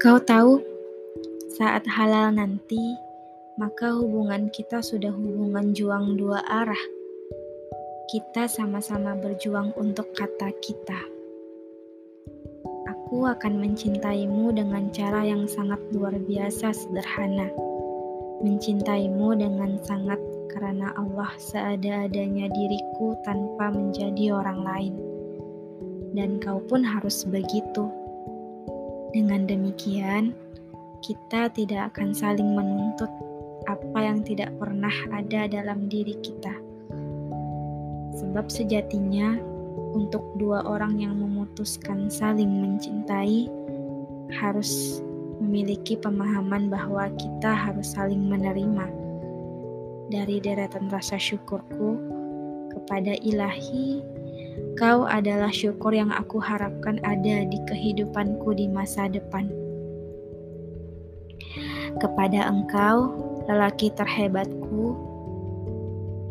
[0.00, 0.56] Kau tahu,
[1.60, 2.96] saat halal nanti,
[3.60, 6.82] maka hubungan kita sudah hubungan juang dua arah.
[8.08, 10.96] Kita sama-sama berjuang untuk kata kita.
[12.88, 17.52] Aku akan mencintaimu dengan cara yang sangat luar biasa sederhana.
[18.40, 20.16] Mencintaimu dengan sangat
[20.48, 24.94] karena Allah seada-adanya diriku tanpa menjadi orang lain.
[26.16, 27.99] Dan kau pun harus begitu.
[29.10, 30.30] Dengan demikian,
[31.02, 33.10] kita tidak akan saling menuntut
[33.66, 36.54] apa yang tidak pernah ada dalam diri kita.
[38.22, 39.34] Sebab sejatinya,
[39.90, 43.50] untuk dua orang yang memutuskan saling mencintai,
[44.38, 45.02] harus
[45.42, 48.86] memiliki pemahaman bahwa kita harus saling menerima.
[50.10, 51.98] Dari deretan rasa syukurku
[52.70, 54.02] kepada ilahi
[54.78, 59.50] Kau adalah syukur yang aku harapkan ada di kehidupanku di masa depan.
[62.00, 63.12] Kepada engkau,
[63.44, 64.96] lelaki terhebatku,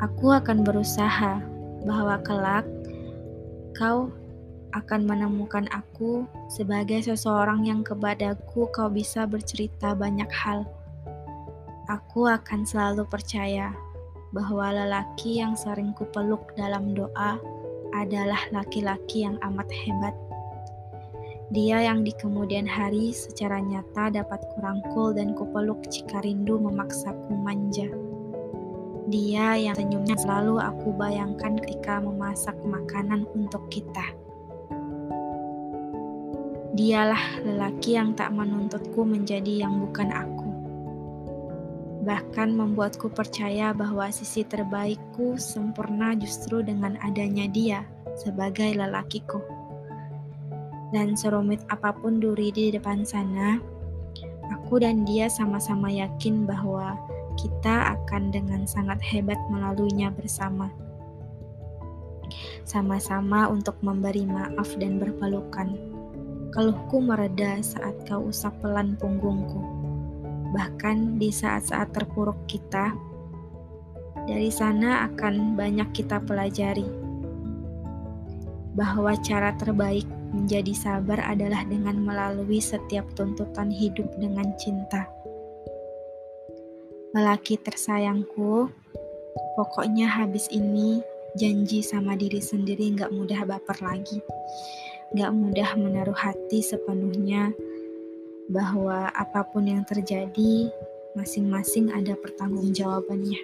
[0.02, 1.44] aku akan berusaha
[1.84, 2.66] bahwa kelak
[3.76, 4.12] kau
[4.74, 10.66] akan menemukan aku sebagai seseorang yang kepadaku kau bisa bercerita banyak hal.
[11.90, 13.74] Aku akan selalu percaya
[14.30, 17.42] bahwa lelaki yang sering kupeluk dalam doa
[17.94, 20.16] adalah laki-laki yang amat hebat.
[21.50, 27.90] Dia yang di kemudian hari secara nyata dapat kurangkul dan kupeluk jika rindu memaksaku manja.
[29.10, 34.06] Dia yang senyumnya selalu aku bayangkan ketika memasak makanan untuk kita.
[36.78, 40.49] Dialah lelaki yang tak menuntutku menjadi yang bukan aku
[42.04, 47.80] bahkan membuatku percaya bahwa sisi terbaikku sempurna justru dengan adanya dia
[48.16, 49.44] sebagai lelakiku.
[50.90, 53.60] Dan serumit apa pun duri di depan sana,
[54.50, 56.98] aku dan dia sama-sama yakin bahwa
[57.38, 60.72] kita akan dengan sangat hebat melaluinya bersama.
[62.66, 65.78] Sama-sama untuk memberi maaf dan berpelukan.
[66.50, 69.79] Keluhku mereda saat kau usap pelan punggungku
[70.54, 72.94] bahkan di saat-saat terpuruk kita.
[74.30, 76.86] Dari sana akan banyak kita pelajari
[78.78, 85.10] bahwa cara terbaik menjadi sabar adalah dengan melalui setiap tuntutan hidup dengan cinta.
[87.18, 88.70] Lelaki tersayangku,
[89.58, 91.02] pokoknya habis ini
[91.34, 94.22] janji sama diri sendiri gak mudah baper lagi.
[95.18, 97.50] Gak mudah menaruh hati sepenuhnya
[98.50, 100.74] bahwa apa pun yang terjadi,
[101.14, 103.38] masing-masing ada pertanggungjawabannya.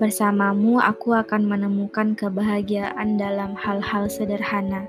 [0.00, 4.88] Bersamamu, aku akan menemukan kebahagiaan dalam hal-hal sederhana,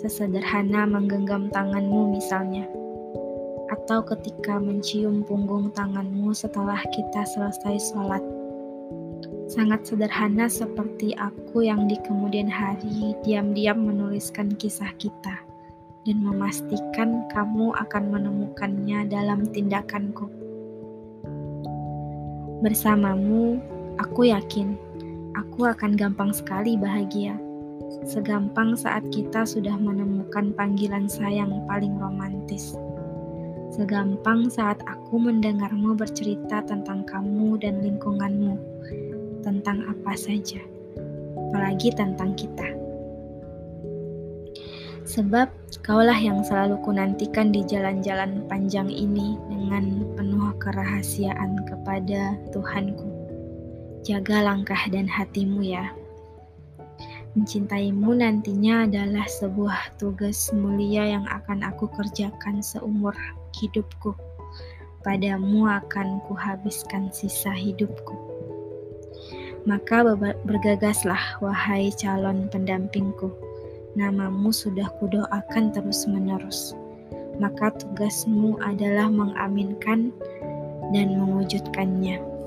[0.00, 2.64] sesederhana menggenggam tanganmu, misalnya,
[3.70, 8.24] atau ketika mencium punggung tanganmu setelah kita selesai sholat.
[9.46, 15.49] Sangat sederhana, seperti aku yang di kemudian hari diam-diam menuliskan kisah kita
[16.10, 20.26] dan memastikan kamu akan menemukannya dalam tindakanku.
[22.66, 23.62] Bersamamu,
[24.02, 24.74] aku yakin
[25.38, 27.36] aku akan gampang sekali bahagia.
[28.08, 32.74] Segampang saat kita sudah menemukan panggilan sayang paling romantis.
[33.70, 38.58] Segampang saat aku mendengarmu bercerita tentang kamu dan lingkunganmu,
[39.46, 40.58] tentang apa saja,
[41.36, 42.79] apalagi tentang kita.
[45.08, 45.48] Sebab
[45.80, 53.08] kaulah yang selalu kunantikan di jalan-jalan panjang ini dengan penuh kerahasiaan kepada Tuhanku.
[54.04, 55.88] Jaga langkah dan hatimu ya.
[57.32, 63.14] Mencintaimu nantinya adalah sebuah tugas mulia yang akan aku kerjakan seumur
[63.56, 64.12] hidupku.
[65.00, 68.12] Padamu akan kuhabiskan sisa hidupku.
[69.64, 70.04] Maka
[70.44, 73.32] bergagaslah, wahai calon pendampingku
[73.98, 76.74] namamu sudah kudoakan terus-menerus.
[77.40, 80.12] Maka tugasmu adalah mengaminkan
[80.92, 82.39] dan mewujudkannya.